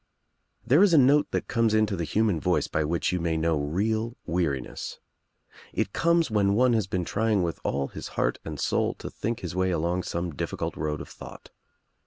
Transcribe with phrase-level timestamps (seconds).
[0.65, 3.59] There is a note that comes into the human voice by which you may know
[3.59, 4.99] real weariness.
[5.73, 9.41] It comes when one has been trying with all his heart and soul to think
[9.41, 11.51] his way along some difficult road of thought.